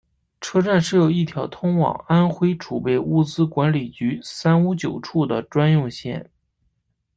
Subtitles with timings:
[0.41, 6.27] 车站设有一条通往安徽储备物资管理局三五九处的专用线。